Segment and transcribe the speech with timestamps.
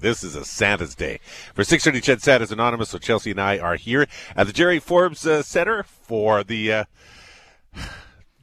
[0.00, 1.18] This is a Santa's Day.
[1.54, 5.26] For 630 Ched Santa's Anonymous, so Chelsea and I are here at the Jerry Forbes
[5.26, 6.72] uh, Center for the.
[6.72, 6.84] Uh,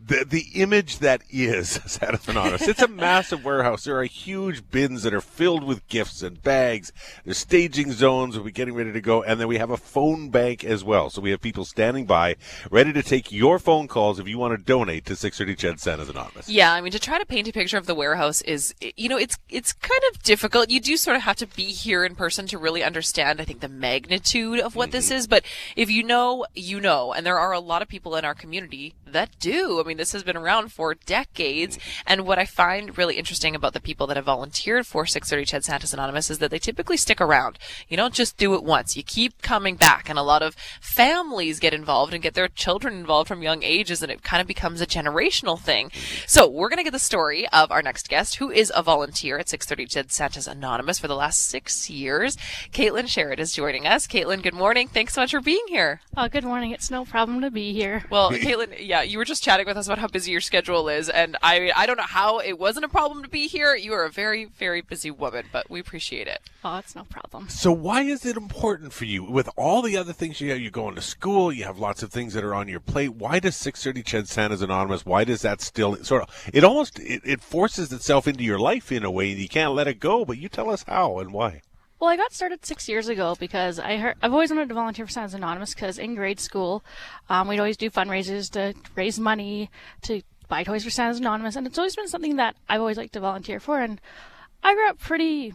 [0.05, 2.67] the, the image that is Santa's Anonymous.
[2.67, 3.83] It's a massive warehouse.
[3.83, 6.92] There are huge bins that are filled with gifts and bags.
[7.24, 8.36] There's staging zones.
[8.36, 9.23] We'll be getting ready to go.
[9.23, 11.10] And then we have a phone bank as well.
[11.10, 12.36] So we have people standing by,
[12.69, 16.09] ready to take your phone calls if you want to donate to 630 Ched Santa's
[16.09, 16.49] Anonymous.
[16.49, 19.17] Yeah, I mean, to try to paint a picture of the warehouse is, you know,
[19.17, 20.70] it's it's kind of difficult.
[20.70, 23.62] You do sort of have to be here in person to really understand, I think,
[23.62, 24.98] the magnitude of what mm-hmm.
[24.98, 25.28] this is.
[25.28, 25.44] But
[25.76, 27.14] if you know, you know.
[27.14, 29.80] And there are a lot of people in our community that do.
[29.80, 31.80] I mean, this has been around for decades.
[32.06, 35.64] And what I find really interesting about the people that have volunteered for 630 Ched
[35.64, 37.58] Santa's Anonymous is that they typically stick around.
[37.88, 38.96] You don't just do it once.
[38.96, 40.09] You keep coming back.
[40.09, 44.04] And a lot of families get involved and get their children involved from young ages
[44.04, 45.92] and it kind of becomes a generational thing.
[46.28, 49.38] So we're going to get the story of our next guest who is a volunteer
[49.38, 52.36] at 630 Ched Santa's Anonymous for the last six years.
[52.72, 54.08] Caitlin Sherrod is joining us.
[54.08, 54.88] Caitlin, good morning.
[54.88, 56.02] Thanks so much for being here.
[56.17, 56.72] Oh, good morning.
[56.72, 58.04] It's no problem to be here.
[58.09, 61.09] Well, Caitlin, yeah, you were just chatting with us about how busy your schedule is,
[61.09, 63.75] and I I don't know how it wasn't a problem to be here.
[63.75, 66.42] You are a very very busy woman, but we appreciate it.
[66.64, 67.50] Oh, it's no problem.
[67.50, 70.59] So why is it important for you with all the other things you have?
[70.59, 73.16] You're going to school, you have lots of things that are on your plate.
[73.16, 75.06] Why does 630 Ched Santa's Anonymous?
[75.06, 76.50] Why does that still sort of?
[76.53, 79.73] It almost it, it forces itself into your life in a way, and you can't
[79.73, 80.26] let it go.
[80.26, 81.61] But you tell us how and why.
[82.00, 85.06] Well, I got started six years ago because I heard I've always wanted to volunteer
[85.06, 86.84] for Santa's Anonymous because in grade school,
[87.30, 89.70] um, we'd always do fundraisers to raise money
[90.04, 93.14] to buy toys for Santa's Anonymous, and it's always been something that I've always liked
[93.14, 93.80] to volunteer for.
[93.80, 94.02] And
[94.62, 95.54] I grew up pretty,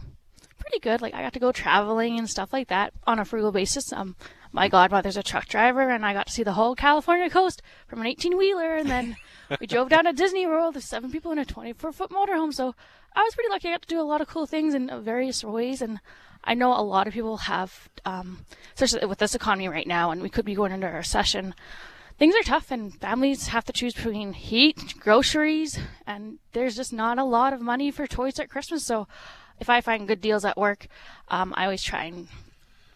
[0.57, 1.01] pretty good.
[1.01, 3.93] Like I got to go traveling and stuff like that on a frugal basis.
[3.93, 4.15] Um,
[4.51, 8.01] my godmother's a truck driver, and I got to see the whole California coast from
[8.01, 9.15] an 18 wheeler, and then
[9.59, 12.53] we drove down to Disney World There's seven people in a 24 foot motorhome.
[12.53, 12.75] So
[13.15, 13.67] I was pretty lucky.
[13.67, 15.99] I got to do a lot of cool things in various ways, and
[16.43, 20.21] I know a lot of people have, um, especially with this economy right now, and
[20.21, 21.53] we could be going into a recession.
[22.17, 27.17] Things are tough, and families have to choose between heat, groceries, and there's just not
[27.17, 28.85] a lot of money for toys at Christmas.
[28.85, 29.07] So,
[29.59, 30.87] if I find good deals at work,
[31.27, 32.27] um, I always try and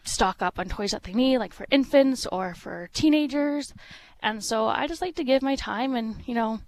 [0.04, 3.74] stock up on toys that they need, like for infants or for teenagers.
[4.26, 6.60] And so, I just like to give my time and, you know,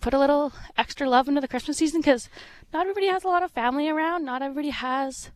[0.00, 2.30] put a little extra love into the Christmas season because
[2.72, 4.24] not everybody has a lot of family around.
[4.24, 5.28] Not everybody has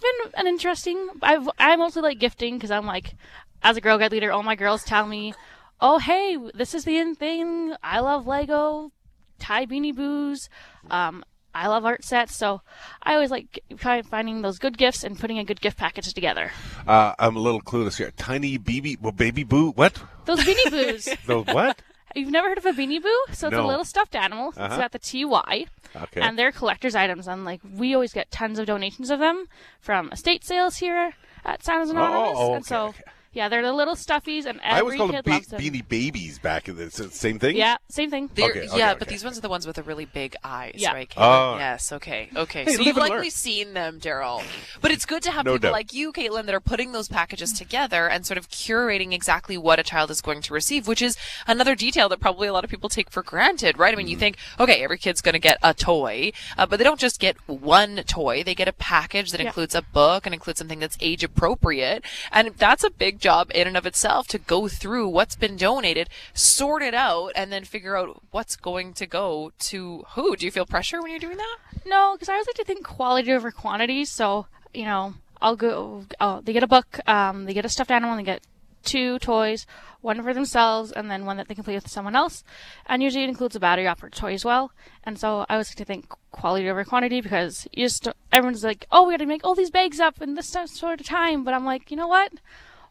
[0.00, 1.08] been an interesting.
[1.20, 3.14] I've I mostly like gifting because I'm like,
[3.62, 5.34] as a girl guide leader, all my girls tell me,
[5.80, 7.74] "Oh hey, this is the in thing.
[7.82, 8.92] I love Lego."
[9.40, 10.48] Ty Beanie Boos.
[10.90, 12.60] Um, I love art sets, so
[13.02, 16.52] I always like finding those good gifts and putting a good gift package together.
[16.86, 18.12] Uh, I'm a little clueless here.
[18.16, 20.00] Tiny baby, well, baby boo, what?
[20.24, 21.08] Those beanie boos.
[21.26, 21.80] those what?
[22.14, 23.24] You've never heard of a beanie boo?
[23.32, 23.64] So it's no.
[23.64, 24.48] a little stuffed animal.
[24.56, 24.66] Uh-huh.
[24.66, 25.66] It's got the TY.
[25.96, 26.20] Okay.
[26.20, 27.26] And they're collector's items.
[27.28, 29.46] And like we always get tons of donations of them
[29.80, 31.14] from estate sales here
[31.44, 32.36] at Santa's Anonymous.
[32.36, 32.54] Oh, okay.
[32.54, 32.94] And so
[33.34, 35.60] yeah, they're the little stuffies, and every I always called kid them loves them.
[35.60, 37.56] beanie babies back in the same thing.
[37.56, 38.30] Yeah, same thing.
[38.32, 38.98] Okay, okay, yeah, okay.
[39.00, 40.92] but these ones are the ones with the really big eyes, Yeah.
[40.92, 41.12] right?
[41.16, 41.56] Oh.
[41.58, 41.92] Yes.
[41.92, 42.30] Okay.
[42.34, 42.64] Okay.
[42.64, 43.30] Hey, so live you've likely learn.
[43.30, 44.42] seen them, Daryl.
[44.80, 45.72] But it's good to have No people doubt.
[45.72, 49.78] like you, Caitlin, that are putting those packages together and sort of curating exactly what
[49.78, 51.16] a child is going to receive, which is
[51.46, 53.92] another detail that probably a lot of people take for granted, right?
[53.92, 56.84] I mean, you think, okay, every kid's going to get a toy, uh, but they
[56.84, 58.42] don't just get one toy.
[58.44, 59.48] They get a package that Yeah.
[59.48, 63.66] includes a book and includes something that's age appropriate, and that's a big job in
[63.66, 67.96] and of itself to go through what's been donated, sort it out, and then figure
[67.96, 70.36] out what's going to go to who.
[70.36, 71.58] Do you feel pressure when you're doing that?
[71.86, 74.04] No, because I always like to think quality over quantity.
[74.04, 76.04] So you know, I'll go.
[76.20, 77.00] Oh, they get a book.
[77.06, 78.16] Um, they get a stuffed animal.
[78.16, 78.42] and They get
[78.82, 79.66] two toys,
[80.02, 82.44] one for themselves and then one that they can play with someone else.
[82.84, 84.72] And usually it includes a battery operated toy as well.
[85.04, 88.86] And so I always like to think quality over quantity because you just everyone's like,
[88.92, 91.44] oh, we got to make all these bags up in this sort of time.
[91.44, 92.32] But I'm like, you know what?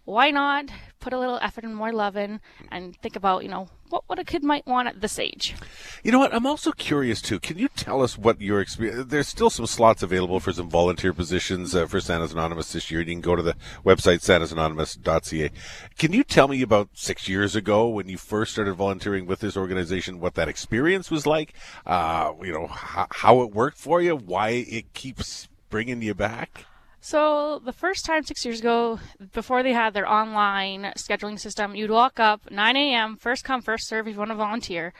[0.06, 0.70] Why not
[1.04, 2.40] put a little effort and more love in
[2.72, 5.54] and think about, you know, what, what a kid might want at this age.
[6.02, 6.34] You know what?
[6.34, 7.40] I'm also curious too.
[7.40, 9.06] Can you tell us what your experience?
[9.10, 13.02] There's still some slots available for some volunteer positions uh, for Santa's Anonymous this year.
[13.02, 13.56] You can go to the
[13.86, 15.52] website santasanonymous.ca.
[15.98, 19.58] Can you tell me about six years ago when you first started volunteering with this
[19.58, 21.54] organization, what that experience was like?
[21.86, 26.66] Uh, you know, how, how it worked for you, why it keeps bringing you back?
[27.06, 28.98] So the first time six years ago,
[29.34, 33.18] before they had their online scheduling system, you'd walk up 9 a.m.
[33.18, 34.94] first come first serve if you want to volunteer,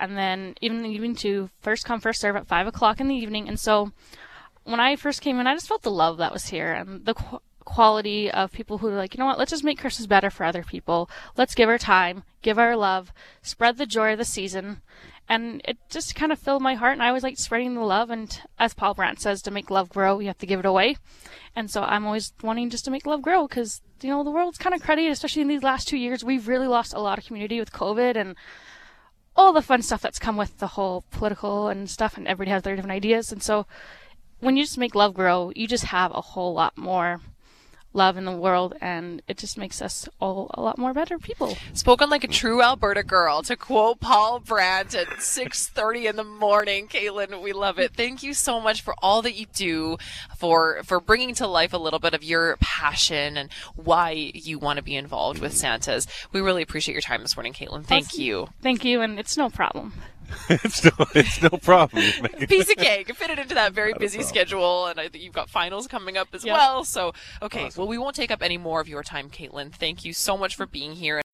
[0.00, 3.14] and then even the evening to first come first serve at five o'clock in the
[3.14, 3.46] evening.
[3.46, 3.92] And so
[4.64, 7.12] when I first came in, I just felt the love that was here and the
[7.12, 10.30] qu- quality of people who are like, you know what, let's just make Christmas better
[10.30, 11.10] for other people.
[11.36, 13.12] Let's give our time, give our love,
[13.42, 14.80] spread the joy of the season,
[15.30, 18.10] and it just kind of filled my heart and i always like spreading the love
[18.10, 20.96] and as paul brandt says to make love grow you have to give it away.
[21.56, 24.58] And so i'm always wanting just to make love grow because you know the world's
[24.58, 26.24] kind of cruddy especially in these last two years.
[26.24, 28.34] We've really lost a lot of community with covid and
[29.36, 32.62] all the fun stuff that's come with the whole political and stuff and everybody has
[32.62, 33.32] their different ideas.
[33.32, 33.66] And so
[34.40, 37.20] when you just make love grow you just have a whole lot more
[37.92, 41.56] love in the world and it just makes us all a lot more better people.
[41.72, 46.86] Spoken like a true Alberta girl to quote Paul Brandt at 6:30 in the morning.
[46.88, 47.92] Caitlin, we love it.
[47.94, 49.96] Thank you so much for all that you do
[50.36, 54.76] for for bringing to life a little bit of your passion and why you want
[54.76, 56.06] to be involved with Santas.
[56.32, 57.84] We really appreciate your time this morning, Caitlin.
[57.84, 58.48] Thank you.
[58.62, 59.92] Thank you and it's no problem.
[60.48, 62.02] it's no, it's no problem.
[62.48, 63.14] Piece of cake.
[63.14, 66.28] Fit it into that very busy schedule, and I think you've got finals coming up
[66.32, 66.54] as yep.
[66.54, 66.84] well.
[66.84, 67.12] So,
[67.42, 67.82] okay, awesome.
[67.82, 69.72] well, we won't take up any more of your time, Caitlin.
[69.72, 71.20] Thank you so much for being here.